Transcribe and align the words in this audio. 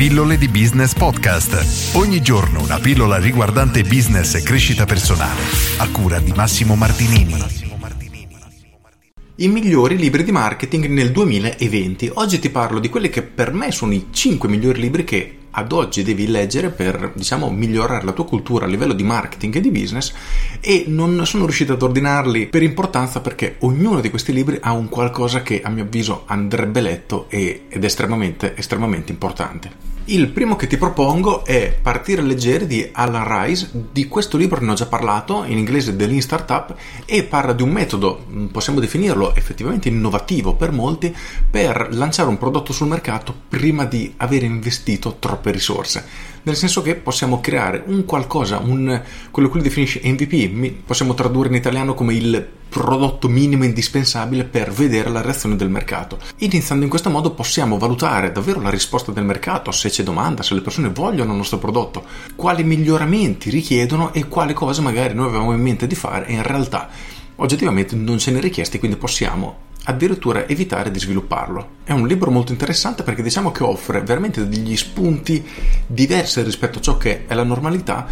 Pillole 0.00 0.38
di 0.38 0.48
Business 0.48 0.94
Podcast. 0.94 1.94
Ogni 1.94 2.22
giorno 2.22 2.62
una 2.62 2.78
pillola 2.78 3.18
riguardante 3.18 3.82
business 3.82 4.34
e 4.34 4.42
crescita 4.42 4.86
personale. 4.86 5.42
A 5.76 5.90
cura 5.90 6.18
di 6.20 6.32
Massimo 6.34 6.74
Martinini. 6.74 7.34
I 9.36 9.48
migliori 9.48 9.98
libri 9.98 10.24
di 10.24 10.32
marketing 10.32 10.86
nel 10.86 11.12
2020. 11.12 12.12
Oggi 12.14 12.38
ti 12.38 12.48
parlo 12.48 12.78
di 12.78 12.88
quelli 12.88 13.10
che 13.10 13.20
per 13.20 13.52
me 13.52 13.70
sono 13.72 13.92
i 13.92 14.06
5 14.10 14.48
migliori 14.48 14.80
libri 14.80 15.04
che 15.04 15.39
ad 15.60 15.72
oggi 15.72 16.02
devi 16.02 16.26
leggere 16.26 16.70
per, 16.70 17.12
diciamo, 17.14 17.50
migliorare 17.50 18.04
la 18.04 18.12
tua 18.12 18.26
cultura 18.26 18.64
a 18.64 18.68
livello 18.68 18.92
di 18.92 19.02
marketing 19.02 19.56
e 19.56 19.60
di 19.60 19.70
business 19.70 20.12
e 20.60 20.84
non 20.88 21.24
sono 21.26 21.44
riuscito 21.44 21.74
ad 21.74 21.82
ordinarli 21.82 22.46
per 22.46 22.62
importanza 22.62 23.20
perché 23.20 23.56
ognuno 23.60 24.00
di 24.00 24.10
questi 24.10 24.32
libri 24.32 24.58
ha 24.60 24.72
un 24.72 24.88
qualcosa 24.88 25.42
che 25.42 25.62
a 25.62 25.68
mio 25.68 25.84
avviso 25.84 26.24
andrebbe 26.26 26.80
letto 26.80 27.26
ed 27.28 27.62
è 27.68 27.84
estremamente, 27.84 28.56
estremamente 28.56 29.12
importante. 29.12 29.90
Il 30.06 30.28
primo 30.28 30.56
che 30.56 30.66
ti 30.66 30.76
propongo 30.76 31.44
è 31.44 31.78
Partire 31.80 32.22
leggeri 32.22 32.66
di 32.66 32.88
Alan 32.90 33.44
Rice. 33.44 33.70
Di 33.92 34.08
questo 34.08 34.36
libro 34.36 34.60
ne 34.60 34.72
ho 34.72 34.74
già 34.74 34.86
parlato, 34.86 35.44
in 35.44 35.58
inglese 35.58 35.94
The 35.94 36.06
Lean 36.06 36.20
Startup, 36.20 36.74
e 37.04 37.22
parla 37.22 37.52
di 37.52 37.62
un 37.62 37.70
metodo, 37.70 38.24
possiamo 38.50 38.80
definirlo 38.80 39.34
effettivamente 39.36 39.88
innovativo 39.88 40.54
per 40.54 40.72
molti, 40.72 41.14
per 41.48 41.88
lanciare 41.92 42.28
un 42.28 42.38
prodotto 42.38 42.72
sul 42.72 42.88
mercato 42.88 43.34
prima 43.48 43.84
di 43.84 44.12
aver 44.16 44.42
investito 44.42 45.16
troppe 45.18 45.52
risorse 45.52 46.28
nel 46.42 46.56
senso 46.56 46.80
che 46.82 46.94
possiamo 46.94 47.40
creare 47.40 47.82
un 47.86 48.04
qualcosa, 48.04 48.58
un, 48.58 49.02
quello 49.30 49.48
che 49.48 49.54
lui 49.54 49.62
definisce 49.62 50.00
MVP, 50.02 50.84
possiamo 50.86 51.14
tradurre 51.14 51.48
in 51.48 51.54
italiano 51.54 51.94
come 51.94 52.14
il 52.14 52.48
prodotto 52.70 53.28
minimo 53.28 53.64
indispensabile 53.64 54.44
per 54.44 54.70
vedere 54.70 55.10
la 55.10 55.20
reazione 55.20 55.56
del 55.56 55.68
mercato. 55.68 56.18
Iniziando 56.38 56.84
in 56.84 56.90
questo 56.90 57.10
modo 57.10 57.32
possiamo 57.32 57.76
valutare 57.76 58.30
davvero 58.30 58.60
la 58.60 58.70
risposta 58.70 59.10
del 59.10 59.24
mercato, 59.24 59.72
se 59.72 59.90
c'è 59.90 60.04
domanda, 60.04 60.44
se 60.44 60.54
le 60.54 60.62
persone 60.62 60.88
vogliono 60.88 61.32
il 61.32 61.36
nostro 61.36 61.58
prodotto, 61.58 62.04
quali 62.36 62.62
miglioramenti 62.62 63.50
richiedono 63.50 64.12
e 64.12 64.28
quale 64.28 64.54
cosa 64.54 64.80
magari 64.80 65.14
noi 65.14 65.26
avevamo 65.28 65.52
in 65.52 65.60
mente 65.60 65.86
di 65.88 65.96
fare 65.96 66.26
e 66.26 66.32
in 66.32 66.42
realtà 66.42 66.88
oggettivamente 67.36 67.96
non 67.96 68.18
ce 68.18 68.30
ne 68.30 68.40
richiesti, 68.40 68.78
quindi 68.78 68.96
possiamo 68.96 69.68
addirittura 69.84 70.46
evitare 70.46 70.90
di 70.90 70.98
svilupparlo. 70.98 71.78
È 71.84 71.92
un 71.92 72.06
libro 72.06 72.30
molto 72.30 72.52
interessante 72.52 73.02
perché 73.02 73.22
diciamo 73.22 73.50
che 73.50 73.64
offre 73.64 74.02
veramente 74.02 74.46
degli 74.46 74.76
spunti 74.76 75.44
diversi 75.86 76.42
rispetto 76.42 76.78
a 76.78 76.82
ciò 76.82 76.96
che 76.96 77.26
è 77.26 77.34
la 77.34 77.44
normalità, 77.44 78.06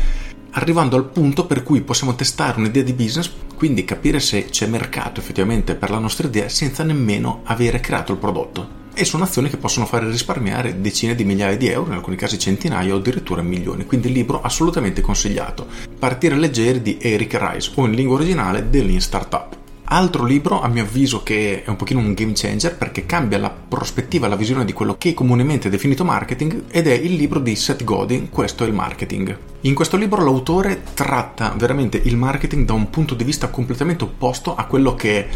arrivando 0.58 0.96
al 0.96 1.08
punto 1.08 1.46
per 1.46 1.62
cui 1.62 1.80
possiamo 1.80 2.14
testare 2.14 2.58
un'idea 2.58 2.82
di 2.82 2.92
business, 2.92 3.30
quindi 3.54 3.84
capire 3.84 4.20
se 4.20 4.46
c'è 4.46 4.66
mercato 4.66 5.20
effettivamente 5.20 5.74
per 5.74 5.90
la 5.90 5.98
nostra 5.98 6.26
idea 6.26 6.48
senza 6.48 6.82
nemmeno 6.84 7.40
avere 7.44 7.80
creato 7.80 8.12
il 8.12 8.18
prodotto. 8.18 8.76
E 8.94 9.04
sono 9.04 9.24
azioni 9.24 9.48
che 9.48 9.56
possono 9.56 9.86
fare 9.86 10.10
risparmiare 10.10 10.80
decine 10.80 11.14
di 11.14 11.24
migliaia 11.24 11.56
di 11.56 11.68
euro, 11.68 11.90
in 11.90 11.96
alcuni 11.96 12.16
casi 12.16 12.38
centinaia 12.38 12.94
o 12.94 12.98
addirittura 12.98 13.42
milioni. 13.42 13.86
Quindi 13.86 14.12
libro 14.12 14.42
assolutamente 14.42 15.00
consigliato. 15.00 15.66
Partire 15.98 16.36
leggeri 16.36 16.82
di 16.82 16.98
Eric 17.00 17.38
Rice 17.40 17.70
o 17.74 17.86
in 17.86 17.92
lingua 17.92 18.16
originale 18.16 18.68
The 18.68 18.82
Lean 18.82 19.00
Startup. 19.00 19.57
Altro 19.90 20.26
libro, 20.26 20.60
a 20.60 20.68
mio 20.68 20.82
avviso, 20.82 21.22
che 21.22 21.62
è 21.64 21.68
un 21.70 21.76
pochino 21.76 22.00
un 22.00 22.12
game 22.12 22.32
changer 22.34 22.76
perché 22.76 23.06
cambia 23.06 23.38
la 23.38 23.48
prospettiva, 23.48 24.28
la 24.28 24.36
visione 24.36 24.66
di 24.66 24.74
quello 24.74 24.96
che 24.98 25.14
comunemente 25.14 25.68
è 25.68 25.70
definito 25.70 26.04
marketing 26.04 26.64
ed 26.68 26.86
è 26.86 26.92
il 26.92 27.14
libro 27.14 27.38
di 27.40 27.56
Seth 27.56 27.84
Godin, 27.84 28.28
Questo 28.28 28.64
è 28.64 28.66
il 28.66 28.74
marketing. 28.74 29.38
In 29.62 29.74
questo 29.74 29.96
libro 29.96 30.22
l'autore 30.22 30.82
tratta 30.92 31.54
veramente 31.56 31.98
il 32.04 32.18
marketing 32.18 32.66
da 32.66 32.74
un 32.74 32.90
punto 32.90 33.14
di 33.14 33.24
vista 33.24 33.48
completamente 33.48 34.04
opposto 34.04 34.54
a 34.54 34.66
quello 34.66 34.94
che 34.94 35.26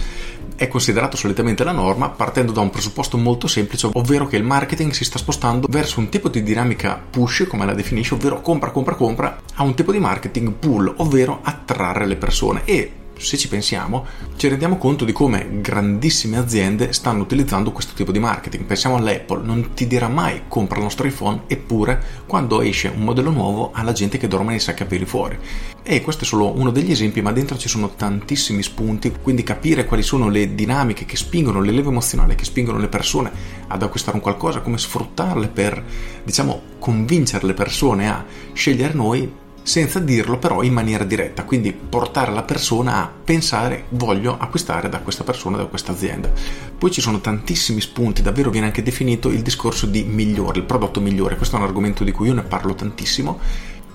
è 0.54 0.68
considerato 0.68 1.16
solitamente 1.16 1.64
la 1.64 1.72
norma, 1.72 2.10
partendo 2.10 2.52
da 2.52 2.60
un 2.60 2.68
presupposto 2.68 3.16
molto 3.16 3.46
semplice, 3.46 3.88
ovvero 3.94 4.26
che 4.26 4.36
il 4.36 4.44
marketing 4.44 4.92
si 4.92 5.04
sta 5.04 5.16
spostando 5.16 5.66
verso 5.70 5.98
un 5.98 6.10
tipo 6.10 6.28
di 6.28 6.42
dinamica 6.42 7.00
push, 7.08 7.46
come 7.48 7.64
la 7.64 7.72
definisce, 7.72 8.12
ovvero 8.12 8.42
compra, 8.42 8.70
compra, 8.70 8.96
compra, 8.96 9.40
a 9.54 9.62
un 9.62 9.74
tipo 9.74 9.92
di 9.92 9.98
marketing 9.98 10.52
pull, 10.52 10.92
ovvero 10.98 11.38
attrarre 11.42 12.04
le 12.04 12.16
persone. 12.16 12.60
E 12.66 12.92
se 13.24 13.36
ci 13.36 13.48
pensiamo, 13.48 14.04
ci 14.36 14.48
rendiamo 14.48 14.76
conto 14.76 15.04
di 15.04 15.12
come 15.12 15.60
grandissime 15.60 16.36
aziende 16.36 16.92
stanno 16.92 17.22
utilizzando 17.22 17.72
questo 17.72 17.94
tipo 17.94 18.12
di 18.12 18.18
marketing. 18.18 18.64
Pensiamo 18.64 18.96
all'Apple, 18.96 19.44
non 19.44 19.74
ti 19.74 19.86
dirà 19.86 20.08
mai 20.08 20.42
compra 20.48 20.76
il 20.76 20.82
nostro 20.82 21.06
iPhone, 21.06 21.42
eppure 21.46 22.02
quando 22.26 22.60
esce 22.60 22.92
un 22.94 23.02
modello 23.02 23.30
nuovo 23.30 23.70
ha 23.72 23.82
la 23.82 23.92
gente 23.92 24.18
che 24.18 24.28
dorme 24.28 24.50
nei 24.50 24.60
sacchi 24.60 24.80
fuori. 25.04 25.38
E 25.84 26.00
questo 26.00 26.24
è 26.24 26.26
solo 26.26 26.56
uno 26.56 26.70
degli 26.70 26.90
esempi, 26.90 27.22
ma 27.22 27.32
dentro 27.32 27.56
ci 27.56 27.68
sono 27.68 27.94
tantissimi 27.94 28.62
spunti, 28.62 29.12
quindi 29.22 29.42
capire 29.42 29.84
quali 29.84 30.02
sono 30.02 30.28
le 30.28 30.54
dinamiche 30.54 31.04
che 31.04 31.16
spingono, 31.16 31.60
le 31.60 31.72
leve 31.72 31.88
emozionali 31.88 32.34
che 32.34 32.44
spingono 32.44 32.78
le 32.78 32.88
persone 32.88 33.30
ad 33.68 33.82
acquistare 33.82 34.16
un 34.16 34.22
qualcosa, 34.22 34.60
come 34.60 34.78
sfruttarle 34.78 35.48
per, 35.48 35.82
diciamo, 36.24 36.62
convincere 36.78 37.46
le 37.46 37.54
persone 37.54 38.08
a 38.08 38.24
scegliere 38.52 38.94
noi 38.94 39.40
senza 39.62 39.98
dirlo 40.00 40.38
però 40.38 40.62
in 40.62 40.72
maniera 40.72 41.04
diretta, 41.04 41.44
quindi 41.44 41.72
portare 41.72 42.32
la 42.32 42.42
persona 42.42 43.02
a 43.02 43.10
pensare 43.24 43.84
voglio 43.90 44.36
acquistare 44.38 44.88
da 44.88 45.00
questa 45.00 45.24
persona, 45.24 45.56
da 45.56 45.66
questa 45.66 45.92
azienda. 45.92 46.30
Poi 46.76 46.90
ci 46.90 47.00
sono 47.00 47.20
tantissimi 47.20 47.80
spunti, 47.80 48.22
davvero 48.22 48.50
viene 48.50 48.66
anche 48.66 48.82
definito 48.82 49.28
il 49.28 49.42
discorso 49.42 49.86
di 49.86 50.02
migliore, 50.02 50.58
il 50.58 50.64
prodotto 50.64 51.00
migliore, 51.00 51.36
questo 51.36 51.56
è 51.56 51.58
un 51.58 51.64
argomento 51.64 52.04
di 52.04 52.12
cui 52.12 52.26
io 52.26 52.34
ne 52.34 52.42
parlo 52.42 52.74
tantissimo 52.74 53.38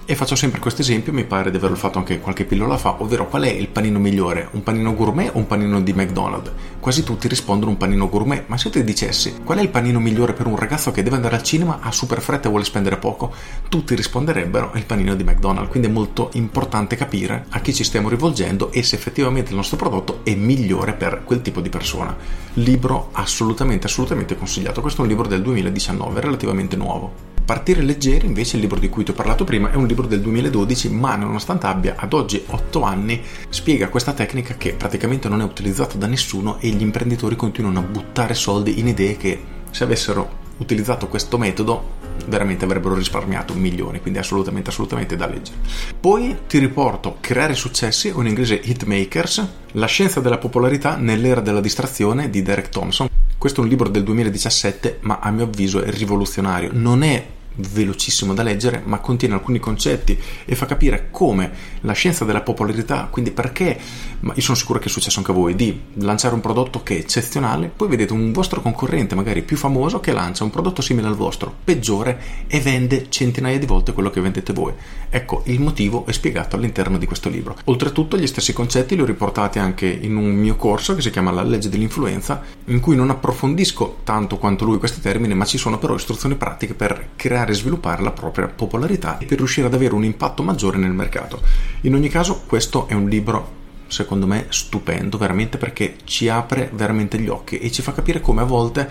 e 0.09 0.15
faccio 0.15 0.37
sempre 0.37 0.61
questo 0.61 0.79
esempio, 0.79 1.11
mi 1.11 1.25
pare 1.25 1.51
di 1.51 1.57
averlo 1.57 1.75
fatto 1.75 1.97
anche 1.97 2.21
qualche 2.21 2.45
pillola 2.45 2.77
fa, 2.77 2.95
ovvero 3.01 3.27
qual 3.27 3.43
è 3.43 3.49
il 3.49 3.67
panino 3.67 3.99
migliore, 3.99 4.47
un 4.51 4.63
panino 4.63 4.95
gourmet 4.95 5.31
o 5.33 5.37
un 5.37 5.47
panino 5.47 5.81
di 5.81 5.91
McDonald's? 5.91 6.49
Quasi 6.79 7.03
tutti 7.03 7.27
rispondono 7.27 7.71
un 7.71 7.77
panino 7.77 8.07
gourmet, 8.07 8.45
ma 8.47 8.57
se 8.57 8.69
ti 8.69 8.81
dicessi 8.85 9.35
qual 9.43 9.57
è 9.57 9.61
il 9.61 9.67
panino 9.67 9.99
migliore 9.99 10.31
per 10.31 10.47
un 10.47 10.55
ragazzo 10.55 10.91
che 10.91 11.03
deve 11.03 11.17
andare 11.17 11.35
al 11.35 11.43
cinema, 11.43 11.79
ha 11.81 11.91
super 11.91 12.21
fretta 12.21 12.47
e 12.47 12.49
vuole 12.49 12.63
spendere 12.63 12.95
poco, 12.95 13.33
tutti 13.67 13.95
risponderebbero 13.95 14.71
il 14.75 14.85
panino 14.85 15.13
di 15.13 15.25
McDonald's, 15.25 15.71
quindi 15.71 15.89
è 15.89 15.91
molto 15.91 16.29
importante 16.35 16.95
capire 16.95 17.45
a 17.49 17.59
chi 17.59 17.73
ci 17.73 17.83
stiamo 17.83 18.07
rivolgendo 18.07 18.71
e 18.71 18.83
se 18.83 18.95
effettivamente 18.95 19.49
il 19.49 19.57
nostro 19.57 19.75
prodotto 19.75 20.21
è 20.23 20.33
migliore 20.35 20.93
per 20.93 21.23
quel 21.25 21.41
tipo 21.41 21.59
di 21.59 21.67
persona. 21.67 22.15
Libro 22.53 23.09
assolutamente, 23.11 23.87
assolutamente 23.87 24.37
consigliato, 24.37 24.79
questo 24.79 25.01
è 25.01 25.03
un 25.03 25.09
libro 25.09 25.27
del 25.27 25.41
2019, 25.41 26.21
relativamente 26.21 26.77
nuovo. 26.77 27.36
Partire 27.47 27.81
leggeri, 27.81 28.25
invece, 28.25 28.57
il 28.57 28.63
libro 28.63 28.77
di 28.77 28.89
cui 28.89 29.05
ti 29.05 29.11
ho 29.11 29.13
parlato 29.13 29.45
prima, 29.45 29.71
è 29.71 29.75
un 29.75 29.87
libro 29.87 30.05
del 30.05 30.19
2012, 30.19 30.89
ma 30.89 31.15
nonostante 31.15 31.65
abbia 31.65 31.95
ad 31.97 32.11
oggi 32.11 32.43
8 32.45 32.81
anni, 32.81 33.21
spiega 33.47 33.87
questa 33.87 34.11
tecnica 34.11 34.55
che 34.57 34.73
praticamente 34.73 35.29
non 35.29 35.39
è 35.39 35.45
utilizzata 35.45 35.97
da 35.97 36.07
nessuno 36.07 36.57
e 36.59 36.67
gli 36.67 36.81
imprenditori 36.81 37.37
continuano 37.37 37.79
a 37.79 37.83
buttare 37.83 38.33
soldi 38.33 38.79
in 38.79 38.89
idee 38.89 39.15
che 39.15 39.41
se 39.71 39.85
avessero 39.85 40.29
utilizzato 40.57 41.07
questo 41.07 41.37
metodo 41.37 41.95
veramente 42.25 42.65
avrebbero 42.65 42.95
risparmiato 42.95 43.53
milioni, 43.53 44.01
quindi 44.01 44.19
assolutamente, 44.19 44.69
assolutamente 44.69 45.15
da 45.15 45.27
leggere. 45.27 45.59
Poi 45.97 46.39
ti 46.47 46.57
riporto 46.57 47.15
Creare 47.21 47.53
successi, 47.53 48.09
o 48.09 48.19
in 48.19 48.27
inglese 48.27 48.59
Hitmakers, 48.61 49.47
la 49.71 49.85
scienza 49.85 50.19
della 50.19 50.37
popolarità 50.37 50.97
nell'era 50.97 51.39
della 51.39 51.61
distrazione 51.61 52.29
di 52.29 52.41
Derek 52.41 52.67
Thompson. 52.67 53.07
Questo 53.37 53.61
è 53.61 53.63
un 53.63 53.69
libro 53.69 53.87
del 53.87 54.03
2017, 54.03 54.97
ma 55.03 55.19
a 55.21 55.31
mio 55.31 55.45
avviso 55.45 55.81
è 55.81 55.89
rivoluzionario. 55.89 56.71
Non 56.73 57.03
è 57.03 57.35
velocissimo 57.57 58.33
da 58.33 58.43
leggere, 58.43 58.81
ma 58.85 58.99
contiene 58.99 59.35
alcuni 59.35 59.59
concetti 59.59 60.17
e 60.45 60.55
fa 60.55 60.65
capire 60.65 61.09
come 61.11 61.51
la 61.81 61.93
scienza 61.93 62.25
della 62.25 62.41
popolarità, 62.41 63.07
quindi 63.09 63.31
perché, 63.31 63.77
ma 64.21 64.33
io 64.35 64.41
sono 64.41 64.57
sicuro 64.57 64.79
che 64.79 64.85
è 64.85 64.89
successo 64.89 65.19
anche 65.19 65.31
a 65.31 65.33
voi, 65.33 65.55
di 65.55 65.79
lanciare 65.95 66.33
un 66.33 66.41
prodotto 66.41 66.83
che 66.83 66.95
è 66.95 66.99
eccezionale, 66.99 67.71
poi 67.75 67.87
vedete 67.87 68.13
un 68.13 68.31
vostro 68.31 68.61
concorrente 68.61 69.15
magari 69.15 69.41
più 69.41 69.57
famoso 69.57 69.99
che 69.99 70.11
lancia 70.11 70.43
un 70.43 70.49
prodotto 70.49 70.81
simile 70.81 71.07
al 71.07 71.15
vostro, 71.15 71.53
peggiore 71.63 72.45
e 72.47 72.59
vende 72.59 73.07
centinaia 73.09 73.59
di 73.59 73.65
volte 73.65 73.93
quello 73.93 74.09
che 74.09 74.21
vendete 74.21 74.53
voi. 74.53 74.73
Ecco, 75.09 75.41
il 75.45 75.59
motivo 75.59 76.05
è 76.05 76.11
spiegato 76.11 76.55
all'interno 76.55 76.97
di 76.97 77.05
questo 77.05 77.29
libro. 77.29 77.55
Oltretutto 77.65 78.17
gli 78.17 78.27
stessi 78.27 78.53
concetti 78.53 78.95
li 78.95 79.01
ho 79.01 79.05
riportati 79.05 79.59
anche 79.59 79.87
in 79.87 80.15
un 80.15 80.35
mio 80.35 80.55
corso 80.55 80.95
che 80.95 81.01
si 81.01 81.09
chiama 81.09 81.31
La 81.31 81.43
legge 81.43 81.69
dell'influenza, 81.69 82.41
in 82.65 82.79
cui 82.79 82.95
non 82.95 83.09
approfondisco 83.09 83.99
tanto 84.03 84.37
quanto 84.37 84.65
lui 84.65 84.77
questi 84.77 85.01
termini, 85.01 85.33
ma 85.33 85.45
ci 85.45 85.57
sono 85.57 85.77
però 85.77 85.95
istruzioni 85.95 86.35
pratiche 86.35 86.73
per 86.73 87.09
creare 87.15 87.46
creare 87.47 87.51
e 87.51 87.55
sviluppare 87.55 88.03
la 88.03 88.11
propria 88.11 88.47
popolarità 88.47 89.17
per 89.25 89.37
riuscire 89.37 89.67
ad 89.67 89.73
avere 89.73 89.95
un 89.95 90.03
impatto 90.03 90.43
maggiore 90.43 90.77
nel 90.77 90.91
mercato. 90.91 91.41
In 91.81 91.93
ogni 91.93 92.09
caso, 92.09 92.43
questo 92.45 92.87
è 92.87 92.93
un 92.93 93.07
libro 93.07 93.55
secondo 93.89 94.27
me 94.27 94.47
stupendo 94.49 95.17
veramente 95.17 95.57
perché 95.57 95.95
ci 96.03 96.27
apre 96.27 96.69
veramente 96.73 97.17
gli 97.17 97.29
occhi 97.29 97.57
e 97.59 97.71
ci 97.71 97.81
fa 97.81 97.93
capire 97.93 98.19
come 98.19 98.41
a 98.41 98.45
volte 98.45 98.89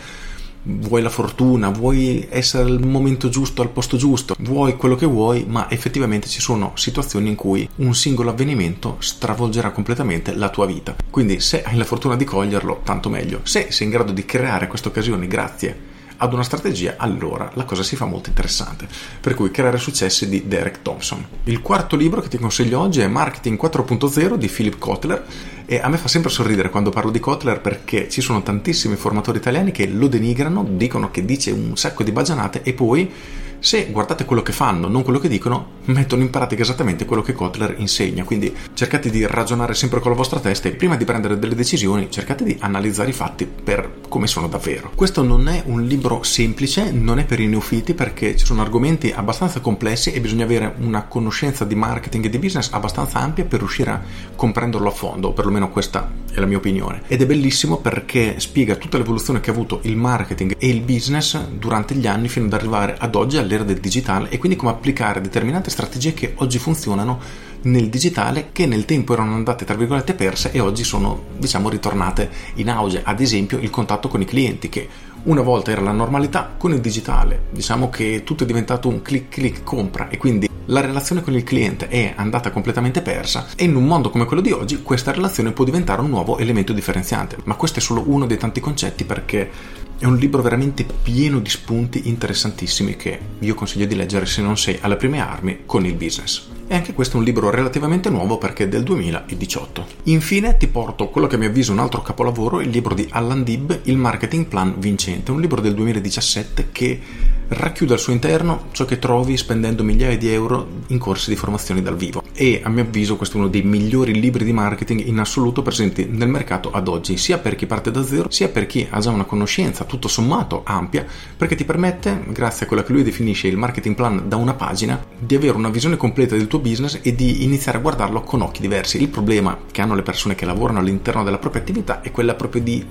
vuoi 0.68 1.02
la 1.02 1.10
fortuna, 1.10 1.68
vuoi 1.68 2.26
essere 2.28 2.64
al 2.64 2.84
momento 2.84 3.28
giusto, 3.28 3.62
al 3.62 3.68
posto 3.68 3.96
giusto, 3.96 4.34
vuoi 4.40 4.74
quello 4.76 4.96
che 4.96 5.06
vuoi, 5.06 5.44
ma 5.46 5.70
effettivamente 5.70 6.26
ci 6.26 6.40
sono 6.40 6.72
situazioni 6.74 7.28
in 7.28 7.36
cui 7.36 7.68
un 7.76 7.94
singolo 7.94 8.30
avvenimento 8.30 8.96
stravolgerà 8.98 9.70
completamente 9.70 10.34
la 10.34 10.48
tua 10.48 10.66
vita. 10.66 10.96
Quindi 11.08 11.38
se 11.38 11.62
hai 11.62 11.76
la 11.76 11.84
fortuna 11.84 12.16
di 12.16 12.24
coglierlo, 12.24 12.80
tanto 12.82 13.08
meglio. 13.08 13.40
Se 13.44 13.70
sei 13.70 13.86
in 13.86 13.92
grado 13.92 14.10
di 14.10 14.24
creare 14.24 14.66
queste 14.66 14.88
occasioni 14.88 15.28
grazie 15.28 15.94
ad 16.18 16.32
una 16.32 16.42
strategia, 16.42 16.94
allora 16.96 17.50
la 17.54 17.64
cosa 17.64 17.82
si 17.82 17.96
fa 17.96 18.06
molto 18.06 18.28
interessante. 18.28 18.86
Per 19.20 19.34
cui 19.34 19.50
creare 19.50 19.78
successi 19.78 20.28
di 20.28 20.46
Derek 20.46 20.82
Thompson. 20.82 21.24
Il 21.44 21.60
quarto 21.60 21.96
libro 21.96 22.20
che 22.20 22.28
ti 22.28 22.38
consiglio 22.38 22.80
oggi 22.80 23.00
è 23.00 23.06
Marketing 23.06 23.60
4.0 23.60 24.34
di 24.34 24.48
Philip 24.48 24.78
Kotler 24.78 25.24
E 25.68 25.80
a 25.80 25.88
me 25.88 25.96
fa 25.96 26.06
sempre 26.06 26.30
sorridere 26.30 26.70
quando 26.70 26.90
parlo 26.90 27.10
di 27.10 27.18
Kotler 27.18 27.60
perché 27.60 28.08
ci 28.08 28.20
sono 28.20 28.40
tantissimi 28.40 28.94
formatori 28.94 29.38
italiani 29.38 29.72
che 29.72 29.88
lo 29.88 30.06
denigrano, 30.06 30.64
dicono 30.64 31.10
che 31.10 31.24
dice 31.24 31.50
un 31.50 31.76
sacco 31.76 32.04
di 32.04 32.12
baggianate 32.12 32.62
e 32.62 32.72
poi 32.72 33.10
se 33.58 33.88
guardate 33.90 34.24
quello 34.24 34.42
che 34.42 34.52
fanno, 34.52 34.86
non 34.86 35.02
quello 35.02 35.18
che 35.18 35.28
dicono, 35.28 35.74
mettono 35.86 36.22
in 36.22 36.30
pratica 36.30 36.62
esattamente 36.62 37.04
quello 37.04 37.22
che 37.22 37.32
Kotler 37.32 37.74
insegna. 37.78 38.22
Quindi 38.22 38.54
cercate 38.74 39.10
di 39.10 39.26
ragionare 39.26 39.74
sempre 39.74 40.00
con 40.00 40.10
la 40.10 40.16
vostra 40.16 40.38
testa 40.40 40.68
e 40.68 40.72
prima 40.72 40.96
di 40.96 41.04
prendere 41.04 41.38
delle 41.38 41.54
decisioni 41.54 42.10
cercate 42.10 42.44
di 42.44 42.56
analizzare 42.60 43.10
i 43.10 43.12
fatti 43.12 43.46
per 43.46 44.02
come 44.08 44.26
sono 44.26 44.46
davvero. 44.46 44.92
Questo 44.94 45.22
non 45.22 45.48
è 45.48 45.62
un 45.66 45.82
libro 45.82 46.22
semplice, 46.22 46.92
non 46.92 47.18
è 47.18 47.24
per 47.24 47.40
i 47.40 47.48
neofiti 47.48 47.94
perché 47.94 48.36
ci 48.36 48.46
sono 48.46 48.62
argomenti 48.62 49.12
abbastanza 49.14 49.60
complessi 49.60 50.12
e 50.12 50.20
bisogna 50.20 50.44
avere 50.44 50.74
una 50.78 51.04
conoscenza 51.04 51.64
di 51.64 51.74
marketing 51.74 52.26
e 52.26 52.30
di 52.30 52.38
business 52.38 52.70
abbastanza 52.72 53.18
ampia 53.18 53.44
per 53.44 53.58
riuscire 53.58 53.90
a 53.90 54.00
comprenderlo 54.36 54.88
a 54.88 54.92
fondo, 54.92 55.28
o 55.28 55.32
perlomeno 55.56 55.70
questa 55.70 56.10
è 56.32 56.38
la 56.38 56.46
mia 56.46 56.58
opinione. 56.58 57.02
Ed 57.06 57.22
è 57.22 57.26
bellissimo 57.26 57.78
perché 57.78 58.38
spiega 58.38 58.76
tutta 58.76 58.98
l'evoluzione 58.98 59.40
che 59.40 59.50
ha 59.50 59.52
avuto 59.52 59.80
il 59.82 59.96
marketing 59.96 60.54
e 60.58 60.68
il 60.68 60.80
business 60.80 61.38
durante 61.48 61.94
gli 61.94 62.06
anni 62.06 62.28
fino 62.28 62.46
ad 62.46 62.52
arrivare 62.52 62.96
ad 62.98 63.14
oggi 63.14 63.38
all'era 63.38 63.64
del 63.64 63.80
digitale 63.80 64.28
e 64.28 64.38
quindi 64.38 64.56
come 64.56 64.72
applicare 64.72 65.20
determinate 65.20 65.70
strategie 65.70 66.14
che 66.14 66.34
oggi 66.36 66.58
funzionano 66.58 67.44
nel 67.62 67.88
digitale 67.88 68.50
che 68.52 68.66
nel 68.66 68.84
tempo 68.84 69.14
erano 69.14 69.34
andate 69.34 69.64
tra 69.64 69.74
virgolette 69.74 70.14
perse 70.14 70.52
e 70.52 70.60
oggi 70.60 70.84
sono 70.84 71.24
diciamo 71.36 71.68
ritornate 71.68 72.28
in 72.54 72.70
auge 72.70 73.00
ad 73.02 73.20
esempio 73.20 73.58
il 73.58 73.70
contatto 73.70 74.08
con 74.08 74.20
i 74.20 74.24
clienti 74.24 74.68
che 74.68 74.88
una 75.24 75.40
volta 75.40 75.72
era 75.72 75.80
la 75.80 75.90
normalità 75.90 76.54
con 76.56 76.72
il 76.72 76.80
digitale 76.80 77.46
diciamo 77.50 77.88
che 77.88 78.22
tutto 78.24 78.44
è 78.44 78.46
diventato 78.46 78.88
un 78.88 79.02
click 79.02 79.28
click 79.30 79.64
compra 79.64 80.08
e 80.08 80.16
quindi 80.18 80.45
la 80.66 80.80
relazione 80.80 81.22
con 81.22 81.34
il 81.34 81.44
cliente 81.44 81.88
è 81.88 82.14
andata 82.16 82.50
completamente 82.50 83.02
persa 83.02 83.46
e 83.56 83.64
in 83.64 83.76
un 83.76 83.84
mondo 83.84 84.10
come 84.10 84.24
quello 84.24 84.42
di 84.42 84.52
oggi 84.52 84.82
questa 84.82 85.12
relazione 85.12 85.52
può 85.52 85.64
diventare 85.64 86.00
un 86.00 86.10
nuovo 86.10 86.38
elemento 86.38 86.72
differenziante 86.72 87.36
ma 87.44 87.54
questo 87.54 87.78
è 87.78 87.82
solo 87.82 88.04
uno 88.06 88.26
dei 88.26 88.36
tanti 88.36 88.60
concetti 88.60 89.04
perché 89.04 89.50
è 89.98 90.04
un 90.04 90.16
libro 90.16 90.42
veramente 90.42 90.84
pieno 90.84 91.38
di 91.38 91.48
spunti 91.48 92.08
interessantissimi 92.08 92.96
che 92.96 93.18
io 93.38 93.54
consiglio 93.54 93.86
di 93.86 93.94
leggere 93.94 94.26
se 94.26 94.42
non 94.42 94.58
sei 94.58 94.78
alle 94.82 94.96
prime 94.96 95.20
armi 95.20 95.60
con 95.64 95.86
il 95.86 95.94
business. 95.94 96.48
E 96.68 96.74
anche 96.74 96.92
questo 96.92 97.16
è 97.16 97.18
un 97.18 97.24
libro 97.24 97.48
relativamente 97.48 98.10
nuovo 98.10 98.36
perché 98.36 98.64
è 98.64 98.68
del 98.68 98.82
2018. 98.82 99.86
Infine 100.04 100.56
ti 100.58 100.66
porto 100.66 101.08
quello 101.08 101.26
che 101.26 101.36
a 101.36 101.38
mio 101.38 101.48
avviso 101.48 101.70
è 101.70 101.74
un 101.74 101.80
altro 101.80 102.02
capolavoro, 102.02 102.60
il 102.60 102.68
libro 102.68 102.94
di 102.94 103.06
Alan 103.10 103.42
Dibb, 103.42 103.72
Il 103.84 103.96
marketing 103.96 104.46
plan 104.46 104.74
vincente, 104.76 105.30
un 105.30 105.40
libro 105.40 105.62
del 105.62 105.74
2017 105.74 106.68
che 106.72 107.00
racchiude 107.48 107.94
al 107.94 107.98
suo 107.98 108.12
interno 108.12 108.68
ciò 108.72 108.84
che 108.84 108.98
trovi 108.98 109.36
spendendo 109.36 109.82
migliaia 109.82 110.16
di 110.16 110.30
euro 110.30 110.66
in 110.88 110.98
corsi 110.98 111.30
di 111.30 111.36
formazione 111.36 111.82
dal 111.82 111.96
vivo 111.96 112.22
e 112.36 112.60
a 112.62 112.68
mio 112.68 112.82
avviso 112.82 113.16
questo 113.16 113.36
è 113.36 113.40
uno 113.40 113.48
dei 113.48 113.62
migliori 113.62 114.12
libri 114.20 114.44
di 114.44 114.52
marketing 114.52 115.06
in 115.06 115.18
assoluto 115.18 115.62
presenti 115.62 116.04
nel 116.04 116.28
mercato 116.28 116.70
ad 116.70 116.86
oggi, 116.86 117.16
sia 117.16 117.38
per 117.38 117.54
chi 117.54 117.66
parte 117.66 117.90
da 117.90 118.04
zero, 118.04 118.30
sia 118.30 118.48
per 118.48 118.66
chi 118.66 118.86
ha 118.88 119.00
già 119.00 119.10
una 119.10 119.24
conoscenza 119.24 119.84
tutto 119.84 120.06
sommato 120.06 120.60
ampia, 120.64 121.06
perché 121.36 121.54
ti 121.54 121.64
permette, 121.64 122.22
grazie 122.28 122.64
a 122.66 122.68
quello 122.68 122.82
che 122.82 122.92
lui 122.92 123.02
definisce 123.02 123.48
il 123.48 123.56
marketing 123.56 123.94
plan 123.94 124.28
da 124.28 124.36
una 124.36 124.52
pagina, 124.52 125.02
di 125.18 125.34
avere 125.34 125.56
una 125.56 125.70
visione 125.70 125.96
completa 125.96 126.36
del 126.36 126.46
tuo 126.46 126.58
business 126.58 127.00
e 127.02 127.14
di 127.14 127.44
iniziare 127.44 127.78
a 127.78 127.80
guardarlo 127.80 128.20
con 128.20 128.42
occhi 128.42 128.60
diversi. 128.60 129.00
Il 129.00 129.08
problema 129.08 129.56
che 129.70 129.80
hanno 129.80 129.94
le 129.94 130.02
persone 130.02 130.34
che 130.34 130.44
lavorano 130.44 130.80
all'interno 130.80 131.24
della 131.24 131.38
propria 131.38 131.62
attività 131.62 132.02
è 132.02 132.10
quella 132.10 132.34
proprio 132.34 132.60
di 132.60 132.84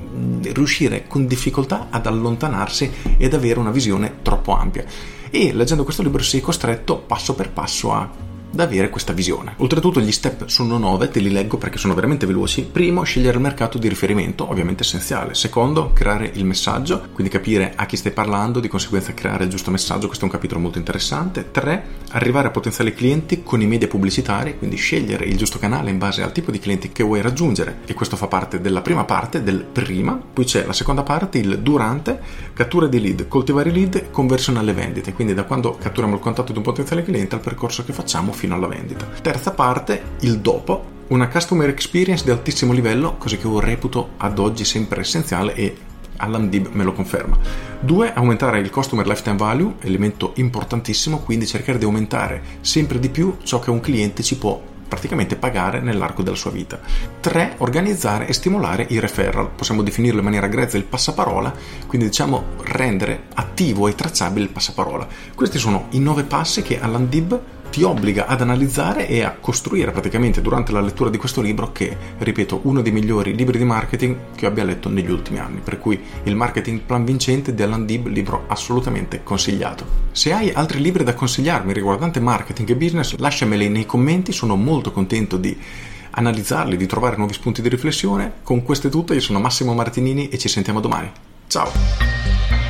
riuscire 0.54 1.06
con 1.08 1.28
difficoltà 1.28 1.88
ad 1.92 2.08
allontanarsi 2.08 2.92
ed 3.18 3.34
avere 3.34 3.60
una 3.60 3.72
visione 3.72 4.16
troppo 4.24 4.45
ampia. 4.54 4.86
E 5.30 5.54
leggendo 5.54 5.84
questo 5.84 6.04
libro 6.04 6.24
sei 6.24 6.42
costretto 6.42 6.98
passo 6.98 7.34
per 7.36 7.52
passo 7.52 7.92
a 7.92 8.10
da 8.52 8.64
avere 8.64 8.90
questa 8.90 9.14
visione. 9.14 9.54
Oltretutto 9.58 10.00
gli 10.00 10.12
step 10.12 10.48
sono 10.48 10.78
nove, 10.78 11.10
te 11.10 11.20
li 11.20 11.32
leggo 11.32 11.58
perché 11.58 11.78
sono 11.78 11.94
veramente 11.94 12.26
veloci. 12.26 12.64
Primo, 12.64 13.04
scegliere 13.04 13.36
il 13.36 13.44
mercato 13.44 13.78
di 13.78 13.88
riferimento, 13.88 14.50
ovviamente 14.50 14.84
essenziale. 14.84 15.34
Secondo, 15.34 15.92
creare 15.94 16.32
il 16.34 16.46
messaggio, 16.46 17.08
quindi 17.14 17.32
capire 17.32 17.74
a 17.76 17.86
chi 17.86 17.98
stai 17.98 18.12
parlando, 18.12 18.60
di 18.60 18.68
conseguenza 18.68 19.14
creare 19.14 19.44
il 19.44 19.50
giusto 19.50 19.72
messaggio, 19.72 20.08
questo 20.08 20.26
è 20.26 20.28
un 20.28 20.34
capitolo 20.34 20.62
molto 20.62 20.78
interessante. 20.78 21.52
Tre, 21.52 21.86
arrivare 22.12 22.48
a 22.48 22.52
potenziali 22.52 22.94
clienti 22.94 23.44
con 23.44 23.62
i 23.62 23.66
media 23.66 23.88
pubblicitari, 23.88 24.58
quindi 24.58 24.76
scegliere 24.78 25.26
il 25.26 25.38
giusto 25.38 25.60
canale 25.60 25.90
in 25.90 25.98
base 25.98 26.22
al 26.22 26.32
tipo 26.32 26.52
di 26.52 26.60
clienti 26.60 26.92
che 26.92 27.04
vuoi 27.04 27.22
raggiungere 27.22 27.80
e 27.86 27.94
questo 27.94 28.16
fa 28.16 28.28
parte 28.28 28.62
della 28.62 28.82
prima 28.82 29.04
parte, 29.04 29.44
del 29.44 29.64
prima. 29.64 30.14
Poi 30.14 30.46
c'è 30.46 30.66
la 30.66 30.74
seconda 30.74 31.04
parte, 31.04 31.38
il 31.38 31.60
durante, 31.60 32.20
cattura 32.54 32.88
di 32.88 33.02
lead, 33.02 33.28
coltivare 33.28 33.70
i 33.70 33.74
lead, 33.74 34.12
conversione 34.12 34.60
alle 34.60 34.74
vendite, 34.74 35.14
quindi 35.14 35.34
da 35.34 35.44
quando 35.44 35.76
catturiamo 35.76 36.16
il 36.16 36.22
contatto 36.22 36.52
di 36.52 36.58
un 36.58 36.64
potenziale 36.64 37.04
cliente 37.04 37.36
al 37.36 37.42
percorso 37.42 37.84
che 37.84 37.94
facciamo 37.94 38.32
fino 38.36 38.54
alla 38.54 38.68
vendita. 38.68 39.08
Terza 39.22 39.52
parte, 39.52 40.02
il 40.20 40.40
dopo, 40.40 40.94
una 41.08 41.28
customer 41.28 41.70
experience 41.70 42.24
di 42.24 42.32
altissimo 42.32 42.74
livello, 42.74 43.16
cosa 43.18 43.38
che 43.38 43.48
io 43.48 43.60
reputo 43.60 44.10
ad 44.18 44.38
oggi 44.40 44.66
sempre 44.66 45.02
essenziale 45.02 45.56
e 45.56 45.76
Alan 46.18 46.50
Dib 46.50 46.70
me 46.72 46.84
lo 46.84 46.94
conferma. 46.94 47.38
2. 47.80 48.14
Aumentare 48.14 48.60
il 48.60 48.70
customer 48.70 49.06
lifetime 49.08 49.38
value, 49.38 49.76
elemento 49.82 50.32
importantissimo, 50.36 51.20
quindi 51.20 51.46
cercare 51.46 51.78
di 51.78 51.86
aumentare 51.86 52.42
sempre 52.62 53.00
di 53.00 53.10
più 53.10 53.38
ciò 53.44 53.60
che 53.60 53.70
un 53.70 53.80
cliente 53.80 54.24
ci 54.24 54.38
può 54.38 54.62
praticamente 54.88 55.36
pagare 55.36 55.82
nell'arco 55.82 56.24
della 56.24 56.36
sua 56.36 56.52
vita. 56.52 56.80
3. 57.20 57.56
Organizzare 57.58 58.28
e 58.28 58.34
stimolare 58.34 58.86
i 58.90 59.00
referral, 59.00 59.50
possiamo 59.50 59.84
definirlo 59.84 60.20
in 60.20 60.26
maniera 60.26 60.48
grezza 60.48 60.78
il 60.78 60.84
passaparola, 60.84 61.54
quindi 61.88 62.08
diciamo 62.08 62.44
rendere 62.64 63.24
attivo 63.34 63.88
e 63.88 63.96
tracciabile 63.96 64.46
il 64.46 64.52
passaparola. 64.52 65.08
Questi 65.34 65.58
sono 65.58 65.88
i 65.92 66.00
9 66.00 66.24
passi 66.24 66.62
che 66.62 66.80
Alan 66.80 67.10
Dib 67.10 67.40
ti 67.70 67.84
obbliga 67.84 68.26
ad 68.28 68.42
analizzare 68.42 69.08
e 69.08 69.24
a 69.24 69.36
costruire 69.40 69.92
praticamente 69.92 70.42
durante 70.42 70.72
la 70.72 70.82
lettura 70.82 71.10
di 71.10 71.18
questo 71.18 71.42
libro 71.42 71.72
che, 71.72 71.96
ripeto, 72.18 72.62
uno 72.64 72.82
dei 72.82 72.92
migliori 72.92 73.36
libri 73.36 73.58
di 73.58 73.64
marketing 73.64 74.16
che 74.36 74.46
io 74.46 74.52
abbia 74.52 74.64
letto 74.64 74.90
negli 74.90 75.12
ultimi 75.12 75.40
anni, 75.40 75.60
per 75.60 75.80
cui 75.80 76.02
il 76.24 76.36
marketing 76.36 76.82
plan 76.82 77.04
vincente 77.04 77.54
di 77.54 77.62
Alan 77.62 77.86
Dib, 77.86 78.08
libro 78.08 78.46
assolutamente 78.48 79.24
consigliato. 79.24 79.86
Se 80.12 80.34
hai 80.34 80.52
altri 80.52 80.82
libri 80.82 81.04
da 81.04 81.14
consigliarmi 81.14 81.74
riguardante 81.74 82.20
marketing 82.20 82.70
e 82.70 82.76
business, 82.76 83.16
lasciameli 83.18 83.70
nei 83.70 83.86
commenti, 83.86 84.32
sono 84.32 84.56
molto 84.56 84.92
contento 84.92 85.38
di 85.38 85.58
analizzarli, 86.12 86.78
di 86.78 86.86
trovare 86.86 87.18
nuovi 87.18 87.34
spunti 87.34 87.62
di 87.62 87.70
riflessione. 87.70 88.36
Con 88.44 88.64
questo 88.64 88.88
è 88.88 88.90
tutto, 88.90 89.14
io 89.14 89.22
sono 89.22 89.40
Massimo 89.40 89.74
Martinini 89.74 90.30
e 90.30 90.38
ci 90.38 90.48
sentiamo 90.48 90.80
domani. 90.80 91.12
Ciao! 91.48 92.65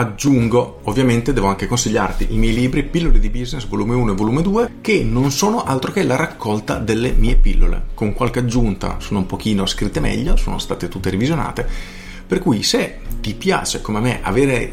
Aggiungo, 0.00 0.80
ovviamente 0.84 1.34
devo 1.34 1.48
anche 1.48 1.66
consigliarti 1.66 2.28
i 2.30 2.38
miei 2.38 2.54
libri 2.54 2.84
Pillole 2.84 3.18
di 3.18 3.28
Business 3.28 3.66
volume 3.66 3.94
1 3.94 4.12
e 4.12 4.14
volume 4.14 4.40
2 4.40 4.70
che 4.80 5.04
non 5.04 5.30
sono 5.30 5.62
altro 5.62 5.92
che 5.92 6.04
la 6.04 6.16
raccolta 6.16 6.78
delle 6.78 7.12
mie 7.12 7.36
pillole. 7.36 7.88
Con 7.92 8.14
qualche 8.14 8.38
aggiunta 8.38 8.96
sono 8.98 9.18
un 9.18 9.26
pochino 9.26 9.66
scritte 9.66 10.00
meglio, 10.00 10.36
sono 10.36 10.58
state 10.58 10.88
tutte 10.88 11.10
revisionate. 11.10 11.68
Per 12.26 12.38
cui 12.38 12.62
se 12.62 13.00
ti 13.20 13.34
piace 13.34 13.82
come 13.82 14.00
me 14.00 14.20
avere 14.22 14.72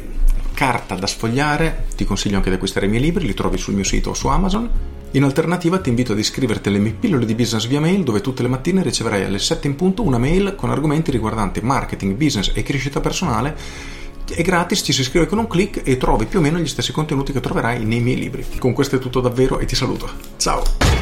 carta 0.53 0.95
da 0.95 1.07
sfogliare, 1.07 1.88
ti 1.98 2.05
consiglio 2.05 2.38
anche 2.38 2.48
di 2.48 2.55
acquistare 2.55 2.86
i 2.86 2.89
miei 2.89 3.01
libri, 3.01 3.25
li 3.25 3.34
trovi 3.34 3.57
sul 3.57 3.74
mio 3.74 3.84
sito 3.84 4.12
o 4.12 4.13
su 4.13 4.27
Amazon. 4.29 4.69
In 5.12 5.24
alternativa 5.24 5.79
ti 5.79 5.89
invito 5.89 6.13
ad 6.13 6.19
iscriverti 6.19 6.69
alle 6.69 6.79
mie 6.79 6.96
pillole 6.98 7.25
di 7.25 7.36
business 7.36 7.67
via 7.67 7.81
mail 7.81 8.05
dove 8.05 8.22
tutte 8.22 8.43
le 8.43 8.48
mattine 8.48 8.81
riceverai 8.81 9.25
alle 9.25 9.39
7 9.39 9.67
in 9.67 9.75
punto 9.75 10.03
una 10.03 10.19
mail 10.19 10.55
con 10.55 10.69
argomenti 10.69 11.12
riguardanti 11.12 11.60
marketing, 11.60 12.15
business 12.15 12.51
e 12.53 12.63
crescita 12.63 13.01
personale 13.01 13.97
è 14.34 14.41
gratis, 14.41 14.81
ci 14.84 14.93
si 14.93 15.01
iscrive 15.01 15.25
con 15.25 15.38
un 15.38 15.48
clic 15.48 15.81
e 15.84 15.98
trovi 15.98 16.25
più 16.25 16.39
o 16.39 16.41
meno 16.41 16.57
gli 16.60 16.67
stessi 16.67 16.91
contenuti 16.91 17.31
che 17.31 17.39
troverai 17.39 17.84
nei 17.84 18.00
miei 18.00 18.17
libri. 18.17 18.46
Con 18.60 18.74
questo 18.74 18.96
è 18.96 19.00
tutto 19.00 19.22
davvero 19.22 19.60
e 19.60 19.65
ti 19.65 19.75
saluto. 19.75 20.10
Ciao! 20.38 20.97